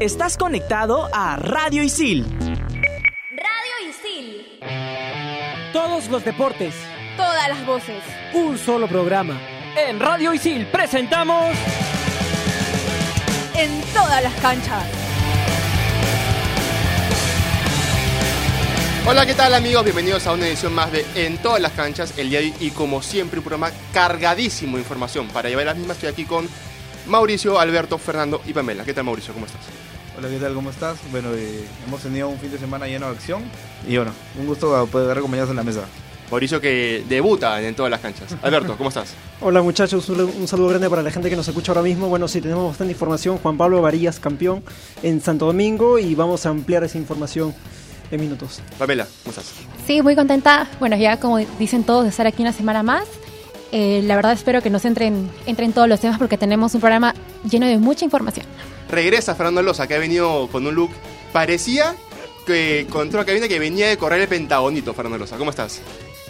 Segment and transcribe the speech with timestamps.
[0.00, 2.24] Estás conectado a Radio Isil.
[2.38, 4.60] Radio Isil.
[5.72, 6.74] Todos los deportes.
[7.16, 8.02] Todas las voces.
[8.34, 9.40] Un solo programa.
[9.76, 11.54] En Radio Isil presentamos...
[13.54, 14.84] En todas las canchas.
[19.06, 19.84] Hola, ¿qué tal amigos?
[19.84, 22.70] Bienvenidos a una edición más de En todas las canchas, el día de hoy y
[22.70, 25.28] como siempre un programa cargadísimo de información.
[25.28, 26.48] Para llevar las mismas estoy aquí con
[27.08, 28.84] Mauricio, Alberto, Fernando y Pamela.
[28.84, 29.32] ¿Qué tal Mauricio?
[29.32, 29.62] ¿Cómo estás?
[30.18, 30.52] Hola, ¿qué tal?
[30.52, 30.98] ¿Cómo estás?
[31.10, 33.42] Bueno, eh, hemos tenido un fin de semana lleno de acción
[33.88, 35.80] y bueno, un gusto poder acompañarnos en la mesa.
[36.30, 38.36] Mauricio que debuta en, todas las canchas.
[38.42, 39.14] Alberto, ¿cómo estás?
[39.40, 42.08] Hola muchachos, un saludo grande para la gente que nos escucha ahora mismo.
[42.08, 43.38] Bueno, sí, tenemos bastante información.
[43.38, 44.62] Juan Pablo Varillas, campeón
[45.02, 47.54] en Santo Domingo y vamos a ampliar esa información
[48.10, 48.60] en minutos.
[48.78, 49.52] Pamela, ¿cómo estás?
[49.86, 50.68] Sí, muy contenta.
[50.78, 53.08] Bueno, ya como dicen todos, de estar aquí una semana más.
[53.70, 57.14] Eh, la verdad espero que nos entren, entren todos los temas porque tenemos un programa
[57.48, 58.46] lleno de mucha información.
[58.90, 60.90] Regresa Fernando Loza, que ha venido con un look.
[61.32, 61.94] Parecía
[62.46, 65.36] que que viene que venía de correr el pentagonito, Fernando Loza.
[65.36, 65.82] ¿Cómo estás?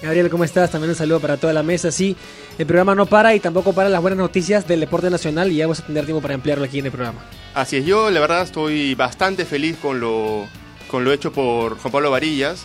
[0.03, 0.71] Gabriel, ¿cómo estás?
[0.71, 1.91] También un saludo para toda la mesa.
[1.91, 2.17] Sí,
[2.59, 5.67] el programa no para y tampoco para las buenas noticias del deporte nacional y ya
[5.67, 7.25] vamos a tener tiempo para ampliarlo aquí en el programa.
[7.55, 10.47] Así es, yo la verdad estoy bastante feliz con lo,
[10.89, 12.65] con lo hecho por Juan Pablo Varillas,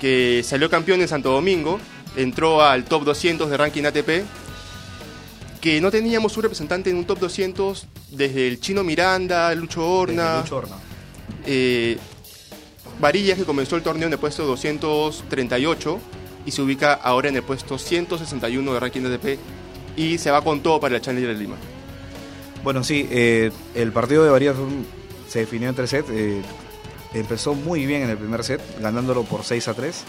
[0.00, 1.78] que salió campeón en Santo Domingo,
[2.16, 4.24] entró al top 200 de ranking ATP,
[5.60, 10.40] que no teníamos un representante en un top 200 desde el Chino Miranda, Lucho Horna.
[10.40, 10.76] Lucho Horna.
[11.46, 11.98] Eh,
[13.00, 16.00] Varillas que comenzó el torneo en el puesto 238
[16.46, 19.38] y se ubica ahora en el puesto 161 de ranking ATP
[19.96, 21.56] y se va con todo para el Challenger de Lima.
[22.64, 24.56] Bueno, sí, eh, el partido de Varillas
[25.28, 26.08] se definió en tres sets.
[26.10, 26.42] Eh,
[27.14, 30.04] empezó muy bien en el primer set, ganándolo por 6 a 3.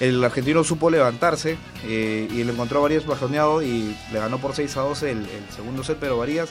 [0.00, 4.54] El argentino supo levantarse eh, y le encontró a Varías bajoneado y le ganó por
[4.54, 6.50] 6 a 12 el, el, segundo set, pero Varías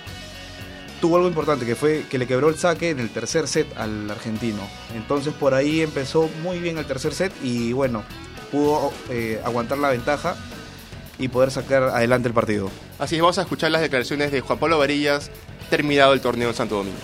[1.02, 4.10] tuvo algo importante que fue que le quebró el saque en el tercer set al
[4.10, 4.62] argentino.
[4.96, 8.04] Entonces por ahí empezó muy bien el tercer set y bueno,
[8.52, 10.36] pudo eh, aguantar la ventaja
[11.20, 12.70] y poder sacar adelante el partido.
[13.00, 15.30] Así es, vamos a escuchar las declaraciones de Juan Pablo Varillas
[15.70, 17.00] terminado el torneo en Santo Domingo.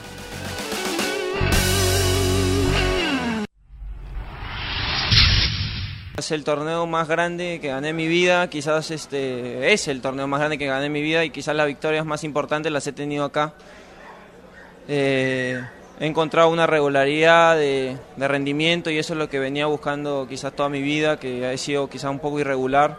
[6.19, 10.27] Es el torneo más grande que gané en mi vida, quizás este es el torneo
[10.27, 12.91] más grande que gané en mi vida y quizás las victorias más importantes las he
[12.91, 13.53] tenido acá.
[14.89, 15.57] Eh,
[15.97, 20.67] he encontrado una regularidad de, rendimiento y eso es lo que venía buscando quizás toda
[20.67, 22.97] mi vida, que he sido quizás un poco irregular,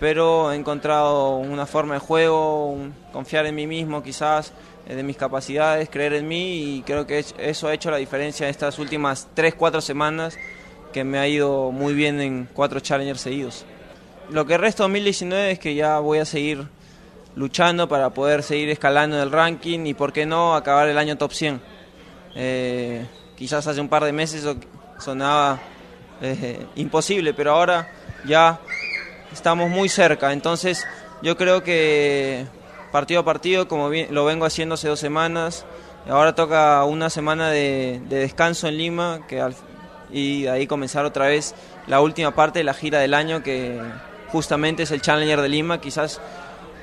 [0.00, 2.74] pero he encontrado una forma de juego,
[3.12, 4.54] confiar en mí mismo quizás,
[4.88, 8.46] eh, de mis capacidades, creer en mí y creo que eso ha hecho la diferencia
[8.46, 10.38] en estas últimas 3-4 semanas
[10.96, 13.66] que me ha ido muy bien en cuatro challengers seguidos.
[14.30, 16.66] Lo que resta 2019 es que ya voy a seguir
[17.34, 21.34] luchando para poder seguir escalando el ranking y por qué no acabar el año top
[21.34, 21.60] 100.
[22.34, 23.06] Eh,
[23.36, 24.48] quizás hace un par de meses
[24.98, 25.60] sonaba
[26.22, 27.92] eh, imposible, pero ahora
[28.24, 28.58] ya
[29.30, 30.32] estamos muy cerca.
[30.32, 30.86] Entonces
[31.20, 32.46] yo creo que
[32.90, 35.66] partido a partido, como lo vengo haciendo hace dos semanas,
[36.08, 39.42] ahora toca una semana de, de descanso en Lima, que
[40.10, 41.54] y de ahí comenzar otra vez
[41.86, 43.80] la última parte de la gira del año que
[44.28, 46.20] justamente es el Challenger de Lima, quizás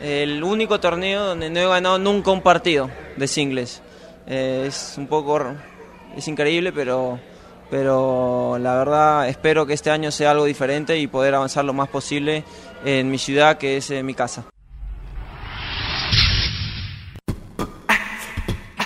[0.02, 3.82] el único torneo donde no he ganado nunca un partido de singles.
[4.28, 5.56] Eh, es un poco
[6.16, 7.20] es increíble, pero
[7.70, 11.90] pero la verdad espero que este año sea algo diferente y poder avanzar lo más
[11.90, 12.44] posible
[12.86, 14.46] en mi ciudad que es eh, mi casa.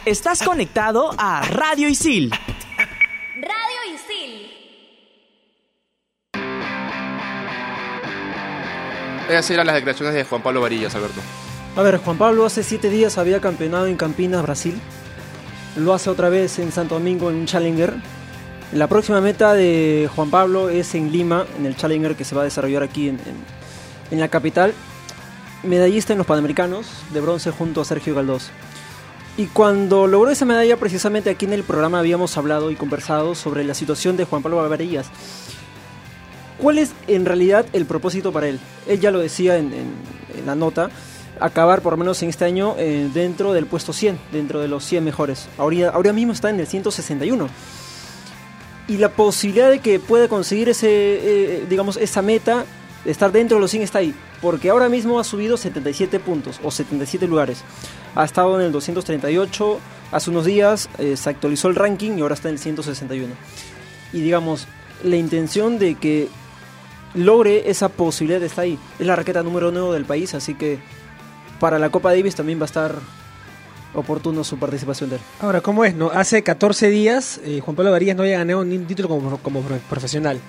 [0.06, 2.32] Estás conectado a Radio Isil.
[9.30, 11.22] Esas eran las declaraciones de Juan Pablo Varillas, Alberto.
[11.76, 14.80] A ver, Juan Pablo hace siete días había campeonado en Campinas, Brasil.
[15.76, 17.94] Lo hace otra vez en Santo Domingo en un Challenger.
[18.74, 22.42] La próxima meta de Juan Pablo es en Lima, en el Challenger que se va
[22.42, 23.36] a desarrollar aquí en, en,
[24.12, 24.74] en la capital.
[25.64, 28.50] Medallista en los Panamericanos de bronce junto a Sergio Galdós.
[29.38, 33.64] Y cuando logró esa medalla, precisamente aquí en el programa habíamos hablado y conversado sobre
[33.64, 35.08] la situación de Juan Pablo Varillas.
[36.58, 38.60] ¿Cuál es en realidad el propósito para él?
[38.88, 39.72] Él ya lo decía en,
[40.46, 40.90] la nota,
[41.40, 44.84] acabar por lo menos en este año eh, dentro del puesto 100, dentro de los
[44.84, 45.48] 100 mejores.
[45.58, 47.48] Ahora, ahora mismo está en el 161.
[48.88, 52.66] Y la posibilidad de que pueda conseguir ese, eh, digamos, esa meta,
[53.06, 54.16] estar dentro de los 100 está ahí.
[54.42, 57.64] Porque ahora mismo ha subido 77 puntos o 77 lugares.
[58.16, 59.80] Ha estado en el 238,
[60.12, 63.34] hace unos días eh, se actualizó el ranking y ahora está en el 161.
[64.14, 64.68] Y digamos,
[65.04, 66.30] la intención de que
[67.14, 68.78] logre esa posibilidad está ahí.
[69.00, 70.80] Es la raqueta número 9 del país, así que
[71.60, 72.96] para la Copa Davis también va a estar
[73.94, 75.18] oportuno su participación de.
[75.42, 75.96] Ahora, ¿cómo es?
[75.96, 79.38] no Hace 14 días eh, Juan Pablo Varillas no había ganado ni un título como,
[79.40, 80.40] como pro- profesional.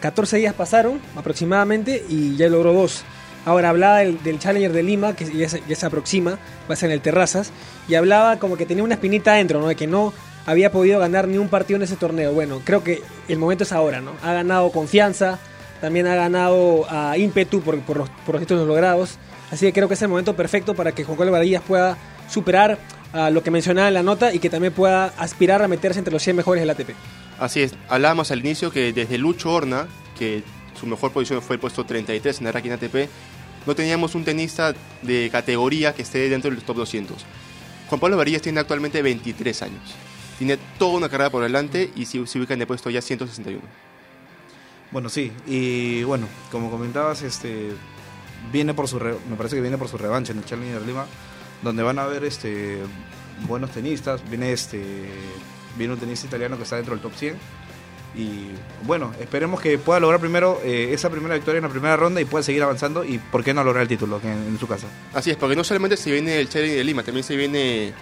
[0.00, 3.02] 14 días pasaron aproximadamente y ya logró dos.
[3.44, 6.32] Ahora hablaba del, Challenger de Lima, que ya se, ya se aproxima,
[6.68, 7.52] va a ser en el Terrazas,
[7.88, 9.68] y hablaba como que tenía una espinita adentro, ¿no?
[9.68, 10.12] De que no
[10.46, 12.32] había podido ganar ni un partido en ese torneo.
[12.32, 14.12] Bueno, creo que el momento es ahora, ¿no?
[14.24, 15.38] Ha ganado confianza,
[15.80, 19.18] también ha ganado a ímpetu por, los, por logrados.
[19.50, 21.96] Así que creo que es el momento perfecto para que Juan Carlos Varillas pueda
[22.28, 22.78] superar
[23.30, 26.22] lo que mencionaba en la nota y que también pueda aspirar a meterse entre los
[26.22, 26.90] 100 mejores del ATP.
[27.38, 29.86] Así es, hablábamos al inicio que desde Lucho Horna,
[30.18, 30.42] que
[30.78, 33.08] su mejor posición fue el puesto 33 en el ranking ATP,
[33.66, 37.16] no teníamos un tenista de categoría que esté dentro del top 200.
[37.88, 39.94] Juan Pablo Varillas tiene actualmente 23 años.
[40.38, 43.60] Tiene toda una carrera por delante y se ubica en el puesto ya 161.
[44.90, 47.70] Bueno, sí, y bueno, como comentabas, este
[48.52, 50.86] viene por su re- me parece que viene por su revancha en el Challenger de
[50.86, 51.06] Lima,
[51.62, 52.78] donde van a haber este
[53.46, 54.82] buenos tenistas, viene este
[55.76, 57.34] viene un tenista italiano que está dentro del top 100
[58.14, 58.46] y
[58.86, 62.24] bueno, esperemos que pueda lograr primero eh, esa primera victoria en la primera ronda y
[62.24, 64.86] pueda seguir avanzando y por qué no lograr el título en su casa.
[65.12, 67.92] Así es, porque no solamente se viene el Challenger de Lima, también se viene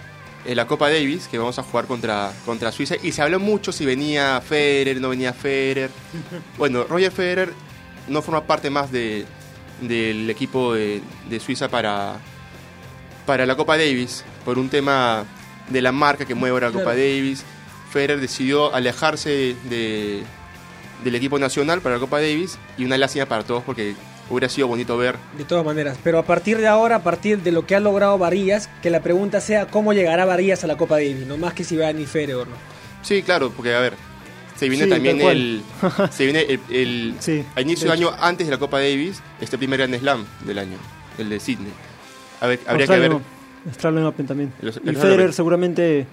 [0.45, 2.95] eh, la Copa Davis, que vamos a jugar contra, contra Suiza.
[3.01, 5.89] Y se habló mucho si venía Federer, no venía Federer.
[6.57, 7.53] Bueno, Roger Federer
[8.07, 9.25] no forma parte más de,
[9.81, 12.17] del equipo de, de Suiza para,
[13.25, 15.25] para la Copa Davis, por un tema
[15.69, 16.99] de la marca que mueve ahora la Copa Claro.
[16.99, 17.43] Davis.
[17.91, 20.23] Federer decidió alejarse de,
[21.03, 23.95] del equipo nacional para la Copa Davis y una lástima para todos porque
[24.29, 27.51] hubiera sido bonito ver De todas maneras, pero a partir de ahora, a partir de
[27.51, 30.95] lo que ha logrado Varillas, que la pregunta sea cómo llegará Varillas a la Copa
[30.95, 32.55] Davis, no más que si va a ni Federer no.
[33.03, 33.93] Sí, claro, porque a ver,
[34.55, 35.61] se viene Sí, también el.
[36.11, 36.59] Se viene el.
[36.69, 39.95] el- Sí, a inicio de de año, antes de la Copa Davis, este primer Grand
[39.99, 40.77] Slam del año,
[41.17, 41.71] el de Sydney.
[42.41, 43.17] A ver, habría que ver.
[43.67, 44.53] Australian Open también.
[44.61, 45.33] El- el y Australian Federer Open.
[45.33, 46.07] seguramente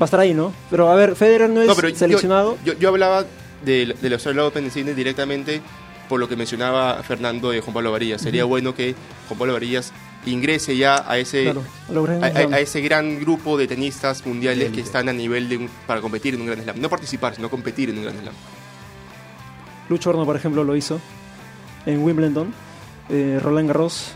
[0.00, 0.52] a estar ahí, ¿no?
[0.70, 2.58] Pero a ver, Federer no es No, pero seleccionado.
[2.64, 3.24] Yo, yo hablaba
[3.64, 5.60] del del Australian Open de Sydney directamente
[6.08, 8.20] por lo que mencionaba Fernando de Juan Pablo Varillas.
[8.22, 8.94] Sería bueno que
[9.28, 9.92] Juan Pablo Varillas
[10.26, 11.44] ingrese ya a ese.
[11.44, 11.64] claro,
[12.52, 16.34] a ese gran grupo de tenistas mundiales que están a nivel de un- para competir
[16.34, 16.80] en un Grand Slam.
[16.80, 18.34] No participar, sino competir en un Grand Slam.
[19.88, 21.00] Lucho Horno, por ejemplo, lo hizo
[21.86, 22.52] en Wimbledon,
[23.08, 24.12] eh, Roland Garros.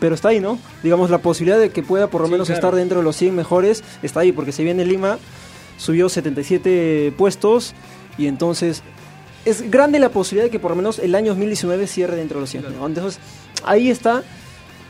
[0.00, 0.58] Pero está ahí, ¿no?
[0.82, 2.58] Digamos, la posibilidad de que pueda por lo Sí, menos claro.
[2.58, 5.18] estar dentro de los 100 mejores está ahí, porque si viene Lima,
[5.76, 7.74] subió 77 puestos
[8.16, 8.82] y entonces
[9.48, 12.42] es grande la posibilidad de que por lo menos el año 2019 cierre dentro de
[12.42, 12.64] los 100.
[12.78, 12.86] ¿no?
[12.86, 13.20] Entonces,
[13.64, 14.22] ahí está,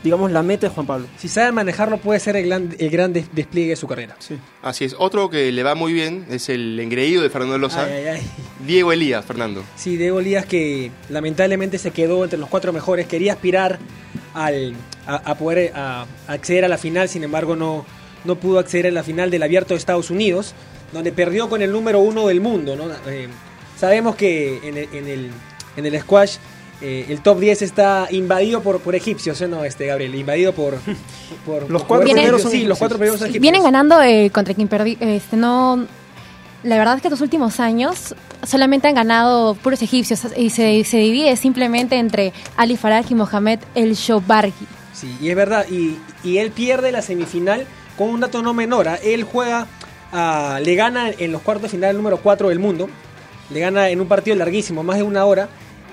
[0.03, 1.07] digamos, la meta de Juan Pablo.
[1.17, 4.15] Si sabe manejarlo, puede ser el gran, el gran des- despliegue de su carrera.
[4.19, 4.37] Sí.
[4.61, 4.95] Así es.
[4.97, 7.83] Otro que le va muy bien es el engreído de Fernando Loza.
[7.85, 8.21] Ay, ay, ay.
[8.65, 9.63] Diego Elías, Fernando.
[9.75, 13.79] Sí, Diego Elías que lamentablemente se quedó entre los cuatro mejores, quería aspirar
[14.33, 14.73] al,
[15.07, 17.85] a, a poder a- a acceder a la final, sin embargo no,
[18.25, 20.53] no pudo acceder a la final del Abierto de Estados Unidos,
[20.93, 22.75] donde perdió con el número uno del mundo.
[22.75, 22.85] ¿no?
[23.07, 23.27] Eh,
[23.79, 25.31] sabemos que en el, en el,
[25.77, 26.37] en el squash
[26.81, 30.15] eh, el top 10 está invadido por, por egipcios, ¿o no, este, Gabriel?
[30.15, 30.77] Invadido por...
[31.45, 32.41] por Los cuatro primeros egipcios.
[32.41, 32.79] son Sí, los egipcios.
[32.79, 33.41] cuatro primeros son egipcios.
[33.41, 34.97] Vienen ganando eh, contra quien perdí.
[34.99, 35.85] Este, no,
[36.63, 38.15] la verdad es que estos últimos años
[38.45, 43.59] solamente han ganado puros egipcios y se, se divide simplemente entre Ali Farag y Mohamed
[43.75, 44.67] El Shobargi.
[44.93, 47.65] Sí, y es verdad, y, y él pierde la semifinal
[47.97, 48.87] con un dato no menor.
[48.87, 48.99] ¿ah?
[49.03, 49.67] Él juega,
[50.11, 52.89] ah, le gana en los cuartos de final el número 4 del mundo,
[53.49, 55.49] le gana en un partido larguísimo, más de una hora,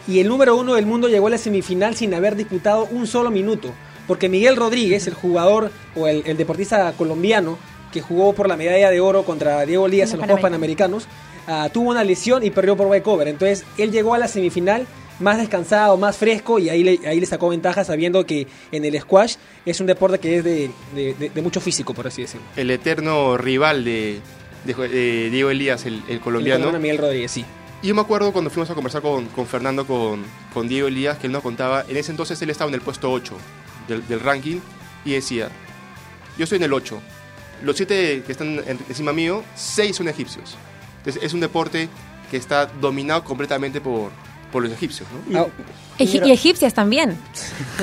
[0.09, 3.31] y el número 1 del mundo llegó a la semifinal sin haber disputado un solo
[3.31, 3.73] minuto,
[4.07, 7.59] porque Miguel Rodríguez, el jugador o el, deportista colombiano
[7.93, 11.07] que jugó por la medalla de oro contra Diego Lías en los Juegos Panamericanos,
[11.49, 13.29] ah, tuvo una lesión y perdió por cover.
[13.29, 14.87] Entonces él llegó a la semifinal
[15.19, 19.01] más descansado, más fresco y ahí le, ahí le sacó ventaja sabiendo que en el
[19.01, 22.47] squash es un deporte que es de, de- de- de mucho físico, por así decirlo.
[22.55, 24.21] El eterno rival de,
[24.67, 26.67] de Jo- de Diego Elías, el, el El colombiano.
[26.67, 27.45] colombiano Miguel Rodríguez, sí.
[27.83, 31.19] Y yo me acuerdo cuando fuimos a conversar con, con Fernando, con, con Diego Elías,
[31.19, 33.35] que él nos contaba, en ese entonces él estaba en el puesto 8
[33.89, 34.59] del, del ranking
[35.05, 35.49] y decía,
[36.39, 37.01] yo estoy en el 8,
[37.63, 40.57] los 7 que están en- encima mío, 6 son egipcios.
[40.99, 41.89] Entonces es un deporte
[42.31, 44.11] que está dominado completamente por,
[44.51, 45.41] por los egipcios, ¿no?
[45.41, 45.47] Ah,
[45.99, 47.17] Egi- y egipcias también.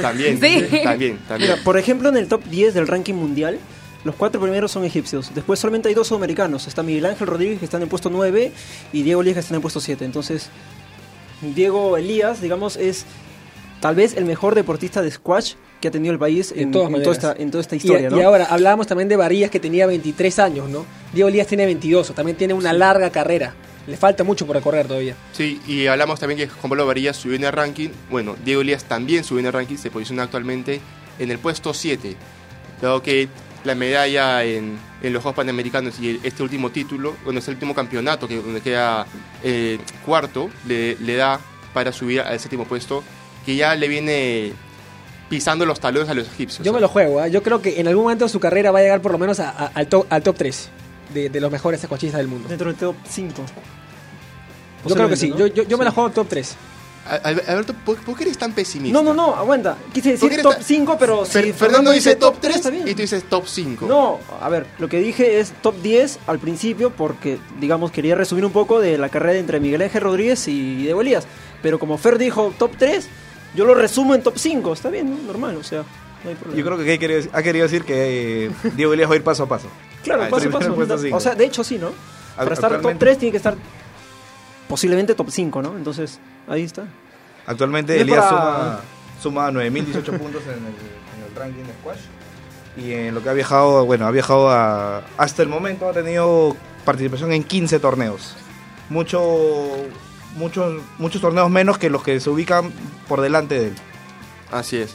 [0.02, 0.68] También, Sí.
[0.84, 1.52] también, también.
[1.52, 3.58] Mira, por ejemplo, en el top 10 del ranking mundial,
[4.04, 5.34] los cuatro primeros son egipcios.
[5.34, 6.68] Después solamente hay dos sudamericanos.
[6.68, 8.52] Está Miguel Ángel Rodríguez, que está en el puesto 9,
[8.92, 10.04] y Diego Elías, que está en el puesto 7.
[10.04, 10.50] Entonces,
[11.56, 13.06] Diego Elías, digamos, es
[13.80, 17.04] tal vez el mejor deportista de squash que ha tenido el país en, todas en
[17.04, 18.10] toda, esta, en toda esta Y, historia.
[18.10, 18.18] ¿no?
[18.18, 20.86] y ahora hablábamos también de Varillas que tenía 23 años, ¿no?
[21.12, 23.54] Diego Elías tiene 22, también tiene una larga carrera.
[23.86, 25.16] Le falta mucho por recorrer todavía.
[25.34, 27.90] Sí, y hablamos también que Juan Pablo Varillas subió en el ranking.
[28.10, 30.80] Bueno, Diego Elías también subió en el ranking, se posiciona actualmente
[31.20, 32.16] en el puesto 7.
[32.82, 33.28] Dado que
[33.64, 38.28] la medalla en, en los Juegos Panamericanos y este último título, bueno, este último campeonato
[38.28, 39.06] que donde queda
[39.44, 41.40] eh, cuarto, le, le da
[41.74, 43.04] para subir al séptimo puesto,
[43.46, 44.52] que ya le viene
[45.30, 46.66] pisando los talones a los egipcios.
[46.66, 47.28] Yo me lo juego, ¿ah?
[47.28, 49.40] yo creo que en algún momento de su carrera va a llegar por lo menos
[49.40, 50.70] a- a- al, top, al top 3
[51.14, 52.50] de, de los mejores squashistas del mundo.
[52.50, 53.44] Dentro del top 5.
[54.88, 56.56] Yo creo que sí, yo, yo, yo me la juego top 3.
[57.10, 58.98] Al- Al- Alberto, ¿por, por qué eres tan pesimista?
[58.98, 59.78] No, no, no, aguanta.
[59.94, 62.70] Quise ¿Por qué decir top tan- 5, pero si Fer- Fernando dice top 3 está
[62.70, 62.88] bien.
[62.88, 63.86] y tú dices top 5.
[63.88, 68.46] No, a ver, lo que dije es top 10 al principio porque, digamos, quería resumir
[68.46, 71.26] un poco de la carrera entre Miguel Ángel Rodríguez y Diego Elías.
[71.62, 73.08] Pero como Fer dijo top 3,
[73.56, 74.72] yo lo resumo en top 5.
[74.74, 75.18] Está bien, ¿no?
[75.28, 75.84] normal, o sea,
[76.24, 76.58] no hay problema.
[76.58, 79.48] Yo creo que ha querido decir que eh, Diego Elías va a ir paso a
[79.50, 79.68] paso.
[80.04, 80.76] Claro, Ah, paso a paso.
[81.12, 81.92] O sea, de hecho sí, ¿no?
[82.38, 83.56] Para estar top Actualmente- 3 tiene que estar
[84.68, 85.76] posiblemente top 5, ¿no?
[85.78, 86.86] Entonces, ahí está.
[87.46, 88.82] Actualmente Elías para-
[89.22, 92.00] suma, suma 9.018 puntos en el, en el ranking de squash.
[92.78, 96.56] Y en lo que ha viajado, bueno, ha viajado a, hasta el momento ha tenido
[96.86, 98.36] participación en 15 torneos.
[98.90, 99.70] Mucho,
[100.36, 102.72] muchos, muchos torneos menos que los que se ubican
[103.08, 103.76] por delante de él.
[104.52, 104.94] Así es.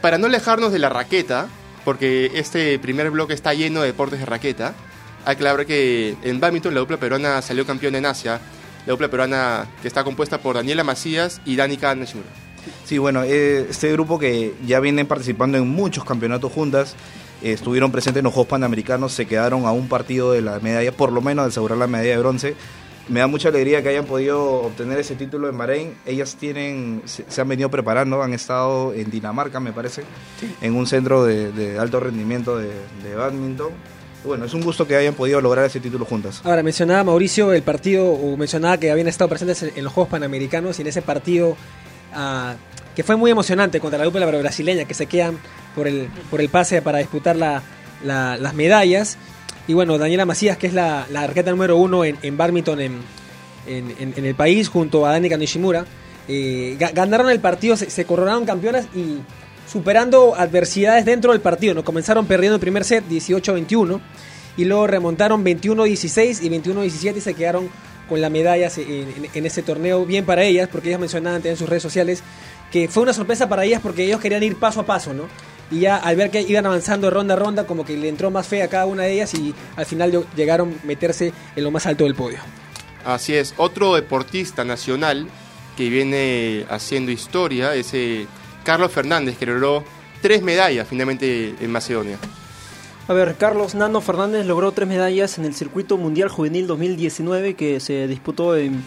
[0.00, 1.48] Para no alejarnos de la raqueta,
[1.84, 4.74] porque este primer bloque está lleno de deportes de raqueta,
[5.24, 8.40] hay que aclarar que en badminton la dupla peruana salió campeón en Asia.
[8.86, 12.28] La dupla peruana que está compuesta por Daniela Macías y Danica Nishimura.
[12.84, 16.94] Sí, bueno, eh, este grupo que ya vienen participando en muchos campeonatos juntas,
[17.42, 20.92] eh, estuvieron presentes en los Juegos Panamericanos, se quedaron a un partido de la medalla,
[20.92, 22.54] por lo menos de asegurar la medalla de bronce.
[23.08, 25.94] Me da mucha alegría que hayan podido obtener ese título en Bahrein.
[26.06, 30.02] Ellas tienen, se, se han venido preparando, han estado en Dinamarca, me parece,
[30.60, 32.70] en un centro de, de alto rendimiento de,
[33.02, 33.70] de badminton.
[34.26, 36.40] Bueno, es un gusto que hayan podido lograr ese título juntas.
[36.44, 40.78] Ahora, mencionaba Mauricio el partido, o mencionaba que habían estado presentes en los Juegos Panamericanos
[40.78, 41.56] y en ese partido
[42.12, 42.54] ah,
[42.94, 45.38] que fue muy emocionante contra la dupla brasileña que se quedan
[45.74, 47.62] por el, por el pase para disputar la-
[48.04, 49.16] la- las medallas.
[49.68, 52.98] Y bueno, Daniela Macías, que es la, la arqueta número uno en, en badminton en,
[53.66, 55.84] en- el país, junto a Danica Nishimura,
[56.28, 59.18] eh, ga- ganaron el partido, se coronaron campeonas y
[59.66, 61.74] superando adversidades dentro del partido.
[61.74, 61.84] ¿no?
[61.84, 64.00] Comenzaron perdiendo el primer set 18-21
[64.56, 67.68] y luego remontaron 21-16 y 21-17 y se quedaron
[68.08, 70.06] con las medallas en, en- ese torneo.
[70.06, 72.22] Bien para ellas, porque ellas mencionaban en sus redes sociales
[72.70, 75.24] que fue una sorpresa para ellas porque ellos querían ir paso a paso, ¿no?
[75.70, 78.46] Y ya al ver que iban avanzando ronda a ronda, como que le entró más
[78.46, 81.86] fe a cada una de ellas y al final llegaron a meterse en lo más
[81.86, 82.38] alto del podio.
[83.04, 85.26] Así es, otro deportista nacional
[85.76, 88.26] que viene haciendo historia es eh,
[88.66, 89.84] Carlos Fernández, que logró
[90.20, 92.18] tres medallas finalmente en Macedonia.
[93.06, 97.78] A ver, Carlos Nano Fernández logró tres medallas en el Circuito Mundial Juvenil 2019 que
[97.78, 98.82] se disputó en,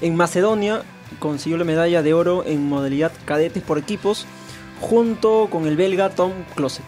[0.00, 0.82] en Macedonia.
[1.18, 4.26] Consiguió la medalla de oro en modalidad cadetes por equipos
[4.80, 6.84] junto con el belga Tom Closet.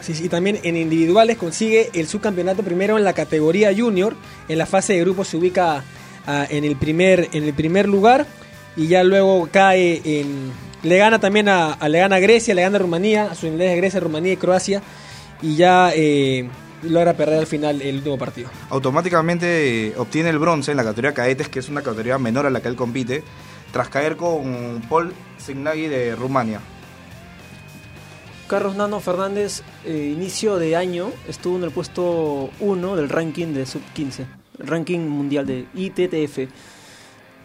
[0.00, 4.16] Sí, sí, y también en individuales consigue el subcampeonato primero en la categoría junior.
[4.48, 5.84] En la fase de grupos se ubica
[6.26, 8.26] ah, en, el primer, en el primer lugar
[8.76, 10.71] y ya luego cae en...
[10.82, 13.46] Le gana también a, a- le gana a Grecia, le gana a Rumanía, a su
[13.46, 14.82] inglés de Grecia, Rumanía y Croacia
[15.40, 16.48] y ya eh,
[16.82, 18.48] logra perder al final el último partido.
[18.70, 22.50] automáticamente eh, obtiene el bronce en la categoría cadetes, que es una categoría menor a
[22.50, 23.22] la que él compite,
[23.72, 26.60] tras caer con Paul Signaghi de Rumania.
[28.48, 33.64] Carlos Nano Fernández, eh, inicio de año, estuvo en el puesto 1 del ranking de
[33.64, 34.26] sub-15,
[34.60, 36.50] el ranking mundial de ITTF.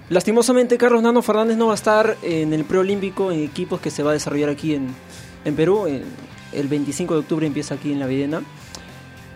[0.09, 4.03] Lastimosamente, Carlos Nano Fernández no va a estar en el preolímpico en equipos que se
[4.03, 4.87] va a desarrollar aquí en,
[5.45, 5.87] en Perú.
[5.87, 6.03] En-
[6.53, 8.41] el 25 de octubre empieza aquí en La Videna.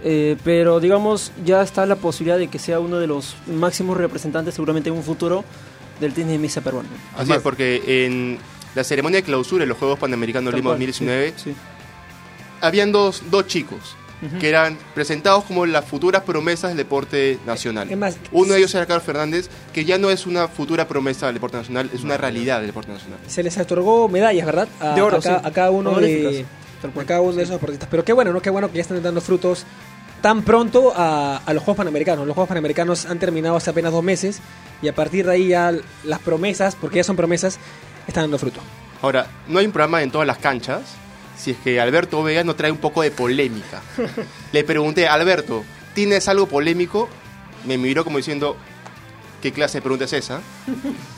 [0.03, 4.55] Eh, pero digamos, ya está la posibilidad de que sea uno de los máximos representantes,
[4.55, 5.43] seguramente en un futuro,
[5.99, 6.87] del tenis de mesa peruano.
[7.17, 8.37] Así es, porque en
[8.73, 11.55] la ceremonia de clausura en los Juegos Panamericanos Lima cual, 2019 sí, sí.
[12.61, 13.95] habían dos, dos chicos
[14.39, 17.89] Que eran presentados como las futuras promesas del deporte nacional.
[17.97, 21.35] Más, Uno de ellos era Carlos Fernández, que ya no es una futura promesa del
[21.35, 23.17] deporte nacional, es una realidad del deporte nacional.
[23.27, 24.67] Se les otorgó medallas, ¿verdad?
[24.79, 25.45] A, De oro, a, cada- sí.
[25.47, 26.45] a cada uno de,
[26.83, 27.87] a cada uno de esos deportistas.
[27.89, 28.41] Pero qué bueno, ¿no?
[28.41, 29.65] Qué bueno que ya están dando frutos
[30.21, 32.27] tan pronto a, a los Juegos Panamericanos.
[32.27, 34.39] Los Juegos Panamericanos han terminado hace apenas dos meses
[34.83, 35.73] y a partir de ahí ya
[36.03, 37.57] las promesas, porque ya son promesas,
[38.07, 38.59] están dando fruto.
[39.01, 40.81] Ahora, no hay un programa en todas las canchas.
[41.41, 43.81] Si es que Alberto Vega no trae un poco de polémica.
[44.51, 45.63] Le pregunté, Alberto,
[45.95, 47.09] ¿tienes algo polémico?
[47.65, 48.55] Me miró como diciendo,
[49.41, 50.41] ¿qué clase de pregunta es esa?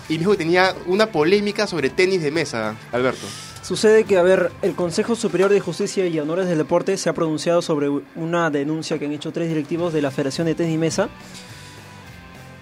[0.08, 3.27] Y me dijo que tenía una polémica sobre tenis de mesa, Alberto.
[3.63, 7.13] Sucede que, a ver, el Consejo Superior de Justicia y Honores del Deporte se ha
[7.13, 10.77] pronunciado sobre una denuncia que han hecho tres directivos de la Federación de Tenis y
[10.77, 11.10] Mesa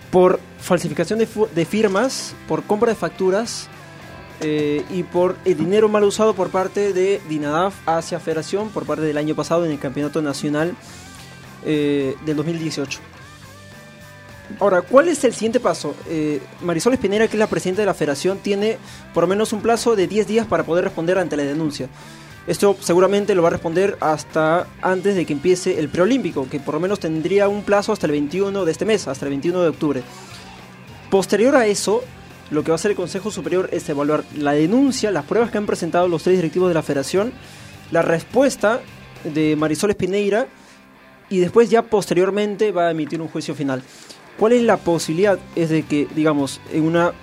[0.09, 3.69] por falsificación de firmas, por compra de facturas
[4.41, 9.03] eh, y por el dinero mal usado por parte de Dinadaf hacia Federación por parte
[9.03, 10.75] del año pasado en el Campeonato Nacional
[11.63, 12.99] eh, del 2018.
[14.59, 15.95] Ahora, ¿cuál es el siguiente paso?
[16.09, 18.77] Eh, Marisol Espinera, que es la presidenta de la federación, tiene
[19.13, 21.87] por lo menos un plazo de 10 días para poder responder ante la denuncia.
[22.47, 26.73] Esto seguramente lo va a responder hasta antes de que empiece el preolímpico, que por
[26.73, 29.69] lo menos tendría un plazo hasta el 21 de este mes, hasta el 21 de
[29.69, 30.03] octubre.
[31.11, 32.03] Posterior a eso,
[32.51, 35.57] lo que va a hacer el Consejo Superior es evaluar la denuncia, las pruebas que
[35.57, 37.31] han presentado los tres directivos de la federación,
[37.91, 38.81] la respuesta
[39.23, 40.47] de Marisol Espineira
[41.29, 43.81] y después ya posteriormente va a emitir un juicio final.
[44.37, 45.39] ¿Cuál es la posibilidad?
[45.55, 47.13] Es de que, digamos, en una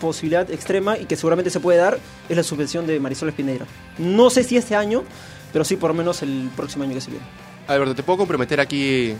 [0.00, 3.66] posibilidad extrema y que seguramente se puede dar es la suspensión de Marisol Espineira.
[3.98, 5.04] No sé si este año,
[5.52, 7.24] pero sí por lo menos el próximo año que se viene.
[7.68, 9.14] Alberto, ¿te puedo comprometer aquí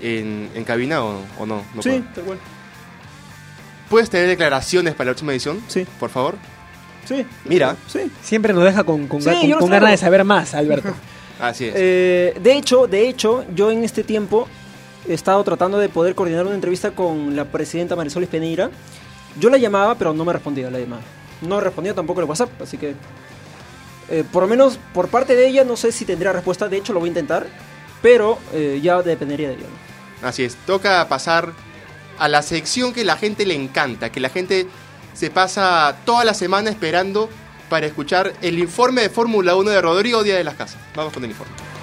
[0.00, 1.64] en, en cabina o, o no?
[1.74, 2.04] no sí, puedo?
[2.14, 2.38] tal cual.
[3.90, 5.60] ¿Puedes tener declaraciones para la próxima edición?
[5.68, 5.86] Sí.
[6.00, 6.34] Por favor.
[7.06, 7.24] Sí.
[7.44, 7.76] Mira.
[7.86, 8.10] Sí.
[8.22, 9.74] Siempre nos deja con, con, Sí, con- yo lo con sé.
[9.74, 10.92] ganas de saber más, Alberto.
[11.40, 11.74] Así es.
[11.76, 14.48] Eh, de hecho, de hecho, yo en este tiempo
[15.08, 18.70] he estado tratando de poder coordinar una entrevista con la presidenta Marisol Espeneira.
[19.38, 21.02] Yo la llamaba, pero no me respondía la llamada.
[21.42, 22.94] No respondía tampoco el WhatsApp, así que
[24.08, 26.68] eh, por lo menos por parte de ella no sé si tendría respuesta.
[26.68, 27.46] De hecho, lo voy a intentar,
[28.02, 29.66] pero eh, ya dependería de ella.
[30.22, 30.26] ¿no?
[30.28, 30.56] Así es.
[30.66, 31.52] Toca pasar
[32.18, 34.66] a la sección que la gente le encanta, que la gente
[35.14, 37.30] se pasa toda la semana esperando
[37.68, 40.80] para escuchar el informe de Fórmula 1 de Rodrigo Díaz de las Casas.
[40.94, 41.75] Vamos con el informe.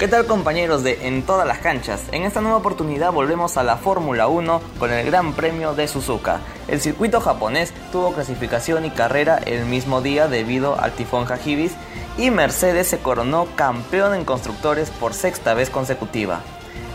[0.00, 2.00] ¿Qué tal compañeros de En todas las canchas?
[2.10, 6.40] En esta nueva oportunidad volvemos a la Fórmula 1 con el Gran Premio de Suzuka.
[6.68, 11.72] El circuito japonés tuvo clasificación y carrera el mismo día debido al tifón Hagibis
[12.16, 16.40] y Mercedes se coronó campeón en constructores por sexta vez consecutiva.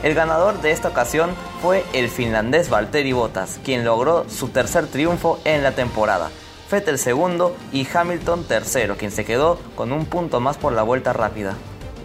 [0.02, 1.30] El ganador de esta ocasión
[1.62, 6.32] fue el finlandés Valtteri Bottas, quien logró su tercer triunfo en la temporada.
[6.72, 11.14] Vettel segundo y Hamilton tercero, quien se quedó con un punto más por la vuelta
[11.14, 11.56] rápida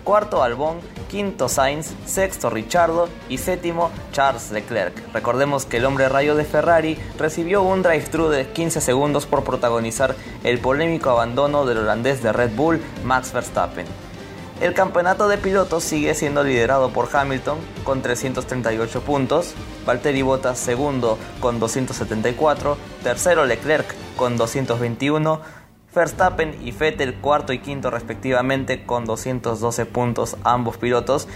[0.05, 5.13] cuarto Albon, quinto Sainz, sexto Richardo y séptimo Charles Leclerc.
[5.13, 10.17] Recordemos que el hombre rayo de Ferrari recibió un drive-thru de 15 segundos por protagonizar
[10.45, 13.87] el polémico abandono del holandés de Red Bull, Max Verstappen.
[14.61, 19.55] El campeonato de pilotos sigue siendo liderado por Hamilton con 338 puntos,
[19.87, 25.41] Valtteri Bottas segundo con 274, tercero Leclerc con 221,
[25.95, 31.27] Verstappen y Vettel cuarto y quinto respectivamente con 212 puntos ambos pilotos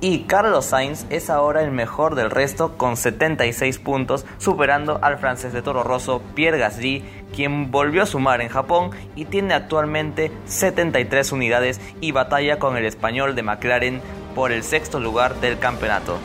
[0.00, 5.52] y Carlos Sainz es ahora el mejor del resto con 76 puntos superando al francés
[5.52, 7.02] de Toro Rosso Pierre Gasly
[7.34, 12.84] quien volvió a sumar en Japón y tiene actualmente 73 unidades y batalla con el
[12.84, 14.00] español de McLaren
[14.34, 16.18] por el sexto lugar del campeonato.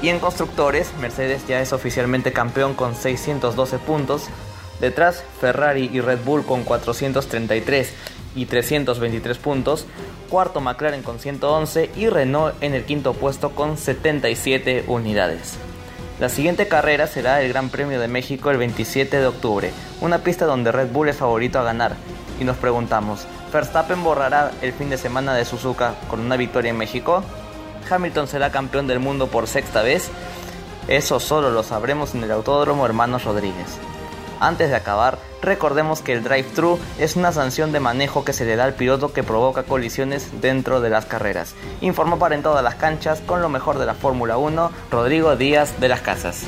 [0.00, 4.28] Y en constructores, Mercedes ya es oficialmente campeón con 612 puntos,
[4.80, 7.92] Detrás, Ferrari y Red Bull con 433
[8.34, 9.86] y 323 puntos.
[10.28, 15.56] Cuarto, McLaren con 111 y Renault en el quinto puesto con 77 unidades.
[16.20, 20.46] La siguiente carrera será el Gran Premio de México el 27 de octubre, una pista
[20.46, 21.94] donde Red Bull es favorito a ganar.
[22.40, 26.76] Y nos preguntamos, ¿Verstappen borrará el fin de semana de Suzuka con una victoria en
[26.76, 27.22] México?
[27.88, 30.10] ¿Hamilton será campeón del mundo por sexta vez?
[30.88, 33.78] Eso solo lo sabremos en el Autódromo Hermanos Rodríguez.
[34.40, 38.56] Antes de acabar, recordemos que el drive-thru es una sanción de manejo que se le
[38.56, 41.54] da al piloto que provoca colisiones dentro de las carreras.
[41.80, 45.80] Informó para en todas las canchas con lo mejor de la Fórmula 1, Rodrigo Díaz
[45.80, 46.44] de las Casas.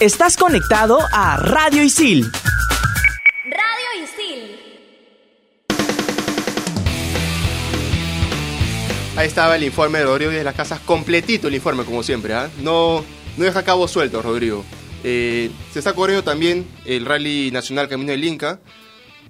[0.00, 2.32] Estás conectado a Radio Isil.
[9.22, 12.50] Ahí estaba el informe de Rodrigo de las Casas, completito el informe como siempre, ¿ah?
[12.60, 13.04] no,
[13.36, 14.64] no deja cabo suelto Rodrigo.
[15.04, 18.58] Eh, se está corriendo también el Rally Nacional Camino del Inca.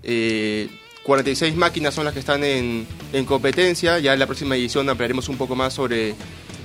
[0.03, 0.71] Eh,
[1.03, 3.99] 46 máquinas son las que están en, en competencia.
[3.99, 6.15] Ya en la próxima edición ampliaremos un poco más sobre,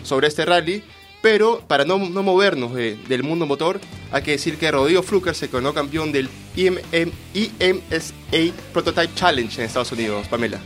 [0.04, 0.82] sobre este rally.
[1.22, 3.82] Pero para no, no movernos de- del mundo motor,
[4.14, 9.66] hay que decir que Rodrigo Fluker se coronó campeón del IMM IMSA Prototype Challenge en
[9.68, 10.28] Estados Unidos.
[10.30, 10.62] Pamela.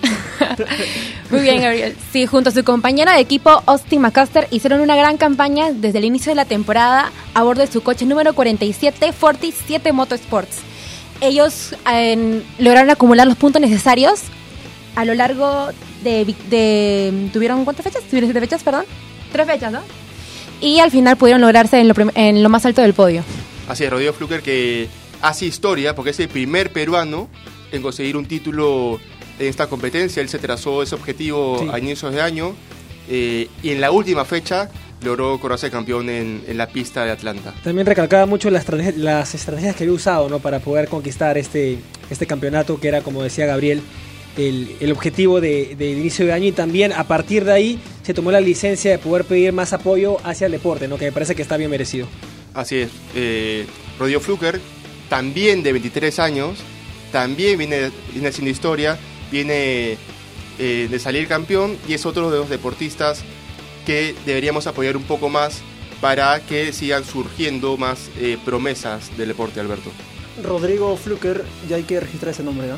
[1.30, 1.96] Muy bien, Gabriel.
[2.12, 6.04] Sí, junto a su compañera de equipo, Austin McCuster, hicieron una gran campaña desde el
[6.04, 10.58] inicio de la temporada a bordo de su coche número 47 47 Motorsports.
[11.20, 14.20] ellos eh, lograron acumular los puntos necesarios
[14.94, 15.68] a lo largo
[16.02, 18.02] de, vi- de- ¿Tuvieron cuántas fechas?
[18.04, 18.84] ¿Tuvieron siete fechas, perdón?
[19.32, 19.80] Tres fechas, ¿no?
[20.60, 23.22] Y al final pudieron lograrse en lo, en lo más alto del podio.
[23.68, 24.88] Así es, Rodrigo Fluker que
[25.20, 27.28] hace historia porque es el primer peruano
[27.70, 28.98] en conseguir un título
[29.38, 30.20] en esta competencia.
[30.22, 31.68] Él se trazó ese objetivo Sí.
[31.72, 32.54] a inicios de año
[33.08, 34.70] eh, y en la última fecha
[35.02, 37.54] logró coronarse campeón en, en la pista de Atlanta.
[37.62, 40.40] También recalcaba mucho las, estrate- las estrategias que había usado ¿no?
[40.40, 41.78] para poder conquistar este,
[42.10, 43.80] este campeonato, que era, como decía Gabriel,
[44.36, 46.46] el, el objetivo de- del inicio de año.
[46.46, 50.16] Y también a partir de ahí se tomó la licencia de poder pedir más apoyo
[50.24, 50.98] hacia el deporte, ¿no?
[50.98, 52.08] que me parece que está bien merecido.
[52.54, 53.66] Así es, eh,
[54.00, 54.60] Rodrigo Fluker,
[55.08, 56.58] también de 23 años,
[57.12, 58.98] también viene, viene haciendo historia,
[59.30, 59.96] viene
[60.58, 63.22] eh, de salir campeón y es otro de los deportistas
[63.86, 65.60] que deberíamos apoyar un poco más
[66.00, 69.90] para que sigan surgiendo más eh, promesas del deporte, Alberto.
[70.42, 72.76] Rodrigo Fluker, ya hay que registrar ese nombre, ¿no?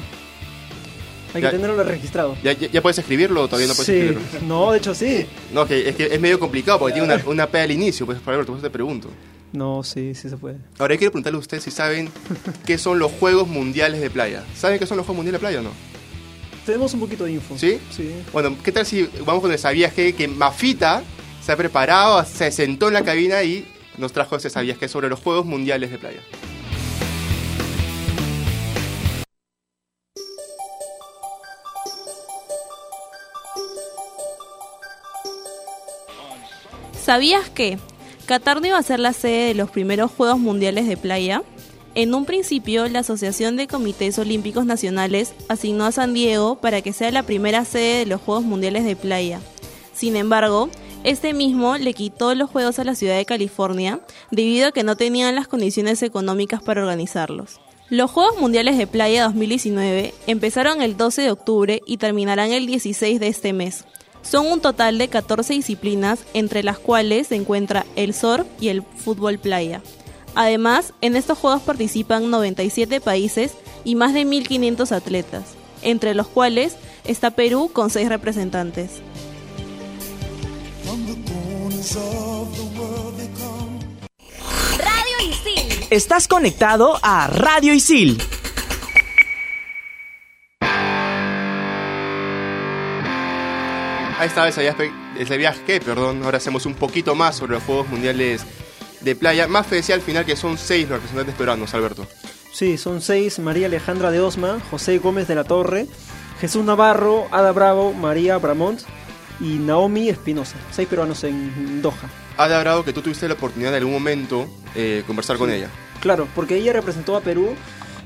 [1.34, 2.36] Hay Ya- que tenerlo registrado.
[2.42, 4.48] ¿Ya, ya, ya puedes escribirlo todavía no puedes sí, escribirlo?
[4.48, 5.26] no, de hecho sí.
[5.52, 8.18] No, que, es que es medio complicado porque tiene una, una P al inicio, pues,
[8.20, 9.08] para Alberto, te pregunto.
[9.52, 10.56] No, sí, sí se puede.
[10.78, 12.08] Ahora, yo quiero preguntarle a ustedes si saben
[12.66, 14.44] qué son los Juegos Mundiales de Playa.
[14.56, 15.70] ¿Saben qué son los Juegos Mundiales de Playa o no?
[16.64, 17.56] Tenemos un poquito de info.
[17.58, 17.80] ¿Sí?
[17.90, 18.12] Sí.
[18.32, 21.02] Bueno, ¿qué tal si vamos con el sabías que, que Mafita
[21.42, 25.08] se ha preparado, se sentó en la cabina y nos trajo ese sabías que sobre
[25.08, 26.20] los Juegos Mundiales de Playa?
[37.02, 37.78] ¿Sabías que
[38.26, 41.42] Qatar no iba a ser la sede de los primeros Juegos Mundiales de Playa?
[41.96, 46.92] En un principio, la Asociación de Comités Olímpicos Nacionales asignó a San Diego para que
[46.92, 49.40] sea la primera sede de los Juegos Mundiales de Playa.
[49.92, 50.70] Sin embargo,
[51.02, 53.98] este mismo le quitó los Juegos a la ciudad de California
[54.30, 57.60] debido a que no tenían las condiciones económicas para organizarlos.
[57.88, 63.18] Los Juegos Mundiales de Playa 2019 empezaron el 12 de octubre y terminarán el 16
[63.18, 63.84] de este mes.
[64.22, 68.82] Son un total de 14 disciplinas, entre las cuales se encuentra el surf y el
[68.82, 69.82] fútbol playa.
[70.34, 73.52] Además, en estos Juegos participan 97 países
[73.84, 75.44] y más de 1.500 atletas,
[75.82, 78.90] entre los cuales está Perú con 6 representantes.
[84.78, 85.86] Radio Isil.
[85.90, 88.20] Estás conectado a Radio Isil.
[94.18, 94.28] Ahí
[94.76, 98.42] pe- el sabías que, perdón, ahora hacemos un poquito más sobre los Juegos Mundiales
[99.00, 99.48] de Playa.
[99.48, 102.06] Más fe decía al final que son seis los representantes peruanos, Alberto.
[102.52, 103.38] Sí, son seis.
[103.38, 105.86] María Alejandra de Osma, José Gómez de la Torre,
[106.40, 108.80] Jesús Navarro, Ada Bravo, María Bramont
[109.40, 110.56] y Naomi Espinosa.
[110.70, 112.10] Seis peruanos en Doha.
[112.36, 115.68] Ha Bravo que tú tuviste la oportunidad de algún momento eh, conversar con ella.
[116.00, 117.50] Claro, porque ella representó a Perú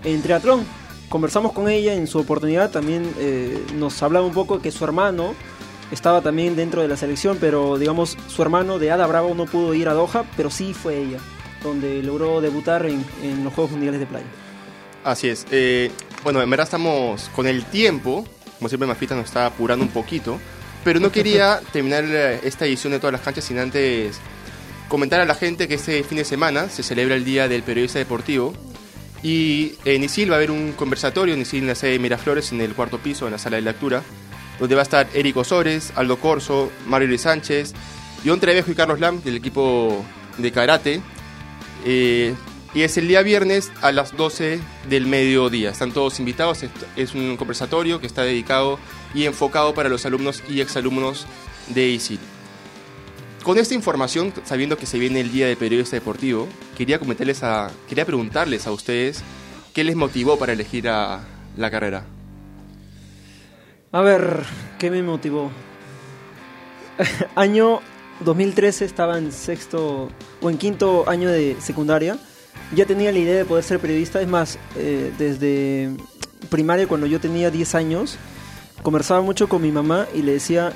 [0.03, 0.67] en triatlón.
[1.09, 5.35] Conversamos con ella en su oportunidad, también eh, nos hablaba un poco que su hermano
[5.91, 9.75] estaba también dentro de la selección, pero digamos su hermano de Ada Bravo no pudo
[9.75, 11.19] ir a Doha, pero sí fue ella,
[11.63, 14.27] donde logró debutar en, en los Juegos Mundiales de Playa.
[15.05, 15.47] Así es.
[15.51, 15.91] Eh,
[16.23, 18.27] bueno, en verdad estamos con el tiempo.
[18.59, 20.41] Como siempre, Mafita nos está apurando un poquito.
[20.83, 24.19] Pero no quería terminar eh, esta edición de todas las canchas sin antes
[24.89, 27.99] comentar a la gente que este fin de semana se celebra el Día del Periodista
[27.99, 28.55] Deportivo.
[29.23, 32.53] Y en Isil va a haber un conversatorio en Isil en la sede de Miraflores,
[32.53, 34.03] en el cuarto piso, en la sala de lectura,
[34.59, 37.73] donde va a estar Eric Osores, Aldo Corso, Mario Luis Sánchez,
[38.23, 40.05] Dion Trevejo y Carlos Lam del equipo
[40.39, 41.01] de karate.
[41.85, 42.35] Eh,
[42.75, 45.71] y es el día viernes a las 12 del mediodía.
[45.71, 46.65] Están todos invitados.
[46.97, 48.79] Es- un conversatorio que está dedicado
[49.15, 51.27] y enfocado para los alumnos y exalumnos
[51.69, 52.19] de ISIL.
[53.45, 57.71] Con esta información, sabiendo que se viene el Día de Periodista Deportivo, quería comentarles a,
[57.89, 59.23] quería preguntarles a ustedes
[59.75, 61.21] qué les motivó para elegir a
[61.57, 62.07] la carrera.
[63.95, 64.43] A ver,
[64.81, 65.53] ¿qué me motivó?
[67.37, 67.79] año
[68.25, 70.09] 2013 estaba en sexto
[70.43, 72.19] o en quinto año de secundaria.
[72.75, 74.21] Ya tenía la idea de poder ser periodista.
[74.21, 75.91] Es más, eh, desde
[76.51, 78.17] primaria, cuando yo tenía 10 años,
[78.83, 80.73] conversaba mucho con mi mamá y le decía,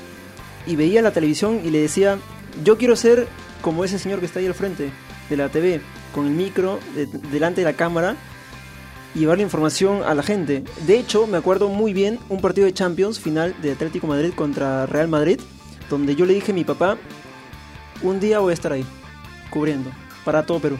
[0.65, 2.17] y veía la televisión y le decía,
[2.63, 3.27] yo quiero ser
[3.61, 4.91] como ese señor que está ahí al frente
[5.29, 5.81] de la TV,
[6.15, 8.15] con el micro, de- delante de la cámara,
[9.15, 10.63] llevar la información a la gente.
[10.85, 14.85] De hecho, me acuerdo muy bien un partido de Champions final de Atlético Madrid contra
[14.85, 15.39] Real Madrid,
[15.89, 16.97] donde yo le dije a mi papá,
[18.01, 18.85] un día voy a estar ahí,
[19.49, 19.91] cubriendo,
[20.23, 20.77] para todo Perú.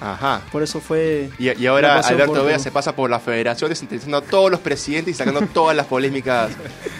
[0.00, 0.42] Ajá.
[0.52, 1.30] Por eso fue...
[1.38, 2.60] Y, y la ahora Alberto Perú.
[2.60, 6.50] se pasa por las federaciones, entrevistando a todos los presidentes y sacando todas las polémicas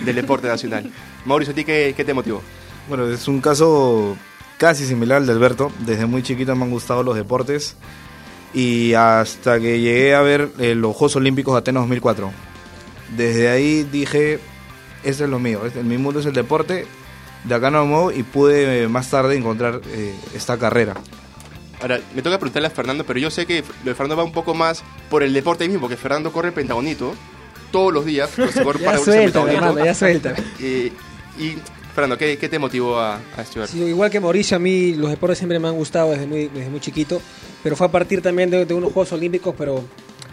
[0.04, 0.90] del deporte nacional.
[1.24, 2.40] Mauricio, ¿a ti qué, qué te motivó?
[2.88, 4.16] Bueno, es un caso
[4.56, 5.72] casi similar al de Alberto.
[5.80, 7.76] Desde muy chiquito me han gustado los deportes.
[8.54, 12.30] Y hasta que llegué a ver eh, los Juegos Olímpicos de Atenas 2004.
[13.16, 14.38] Desde ahí dije,
[15.02, 16.86] este es lo mío, este- mi mundo es el deporte,
[17.44, 20.94] de acá no me muevo y pude eh, más tarde encontrar eh, esta carrera.
[21.80, 24.32] Ahora, me toca preguntarle a Fernando, pero yo sé que lo de Fernando va un
[24.32, 27.14] poco más por el deporte mismo, porque Fernando corre el pentagonito
[27.70, 28.30] todos los días.
[28.62, 29.48] corre Ya para pentagonito.
[29.48, 30.36] hermano, ya suéltame.
[30.60, 30.92] Eh,
[31.38, 31.54] y,
[31.94, 33.68] Fernando, ¿qué, qué te motivó a, a estudiar?
[33.68, 36.70] Sí, igual que Mauricio, a mí los deportes siempre me han gustado desde muy, desde
[36.70, 37.20] muy chiquito,
[37.64, 39.82] pero fue a partir también de, de unos Juegos Olímpicos, pero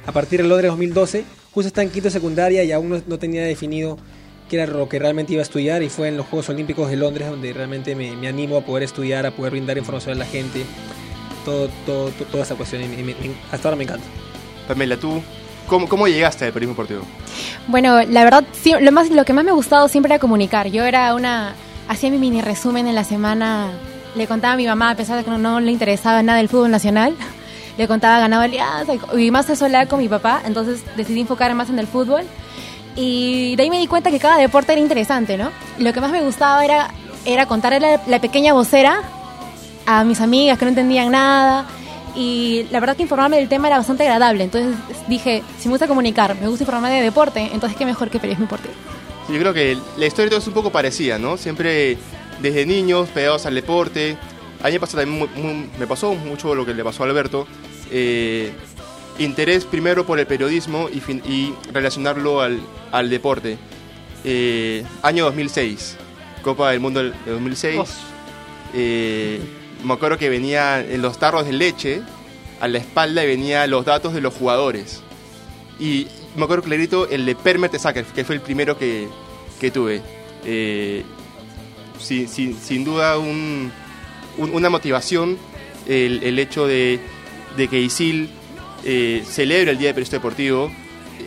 [0.06, 3.18] a partir del Londres 2012, justo estaba en quinto de secundaria y aún no, no
[3.18, 3.98] tenía definido
[4.50, 6.98] qué era lo que realmente iba a estudiar y fue en los Juegos Olímpicos de
[6.98, 10.26] Londres donde realmente me, me animo a poder estudiar, a poder brindar información a la
[10.26, 10.64] gente,
[11.46, 13.16] todo, todo, to- toda esa cuestión y me- me-
[13.52, 14.06] hasta ahora me encanta.
[14.68, 15.22] Pamela, ¿tú
[15.68, 17.02] cómo, cómo llegaste al periodismo deportivo?
[17.68, 20.68] Bueno, la verdad, sí, lo, más, lo que más me ha gustado siempre era comunicar.
[20.68, 21.56] Yo era una...
[21.88, 23.72] Hacía mi mini resumen en la semana,
[24.16, 26.72] le contaba a mi mamá, a pesar de que no, le interesaba nada el fútbol
[26.72, 27.16] nacional,
[27.78, 31.80] le contaba ganaba alianza y más eso con mi papá, entonces decidí enfocar más en
[31.80, 32.24] el fútbol.
[32.96, 35.50] Y de ahí me di cuenta que cada deporte era interesante, ¿no?
[35.78, 36.90] Lo que más me gustaba era,
[37.26, 39.02] era contar la, pequeña vocera
[39.86, 41.66] a mis amigas que no entendían nada.
[42.18, 44.44] Y la verdad que informarme del tema era bastante agradable.
[44.44, 44.76] Entonces
[45.08, 48.48] dije, si me gusta comunicar, me gusta informarme de deporte, entonces qué mejor que periodismo
[48.48, 48.74] deportivo.
[49.30, 51.38] Yo creo que la historia de todos es un poco parecida, ¿no?
[51.38, 51.98] Siempre
[52.42, 54.18] desde niños, pegados al deporte.
[54.62, 57.08] A mí me pasó, también mu- mu- me pasó mucho lo que le pasó a
[57.08, 57.48] Alberto.
[57.92, 58.52] Eh,
[59.20, 62.60] interés primero por el periodismo y, fin- y relacionarlo al,
[62.92, 63.58] al deporte.
[64.24, 65.98] Eh, año 2006,
[66.44, 67.76] Copa del Mundo del 2006.
[68.74, 69.40] Eh,
[69.84, 72.02] me acuerdo que venía en los tarros de leche,
[72.60, 75.02] a la espalda y venía los datos de los jugadores.
[75.80, 79.08] Y me acuerdo clarito el de Permer Tesacker, que fue el primero que,
[79.60, 80.02] que tuve.
[80.46, 81.04] Eh,
[82.02, 83.72] sin, duda un-
[84.38, 85.38] un- una motivación
[85.88, 87.00] el, hecho de,
[87.70, 88.30] que ISIL
[88.84, 90.72] eh, celebre el Día de Periodista Deportivo,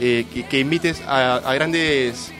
[0.00, 2.32] eh, que, invites a, a grandes,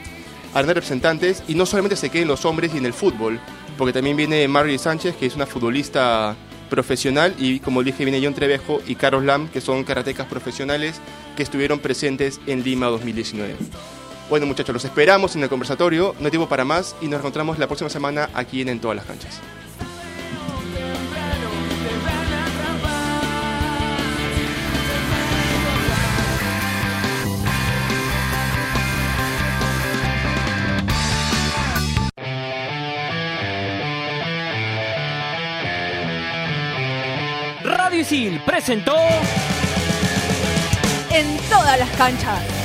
[0.51, 3.39] a grandes representantes y no solamente se queden los hombres y en el fútbol,
[3.77, 6.35] porque también viene Marjorie Sánchez, que es una futbolista
[6.69, 10.99] profesional, y como dije, viene John Trevejo y Carlos Lam, que son karatecas profesionales
[11.37, 13.55] que estuvieron presentes en Lima 2019.
[14.27, 17.59] Bueno muchachos, los esperamos en el conversatorio, no hay tiempo para más y nos encontramos
[17.59, 19.39] la próxima semana aquí en En Todas las Canchas.
[37.63, 38.97] Radio Isil presentó
[41.11, 42.64] En todas las canchas.